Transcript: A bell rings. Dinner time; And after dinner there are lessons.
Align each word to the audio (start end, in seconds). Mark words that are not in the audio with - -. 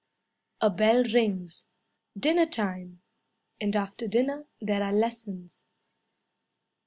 A 0.61 0.71
bell 0.71 1.03
rings. 1.03 1.67
Dinner 2.17 2.47
time; 2.47 3.03
And 3.59 3.75
after 3.75 4.07
dinner 4.07 4.47
there 4.59 4.81
are 4.81 4.91
lessons. 4.93 5.63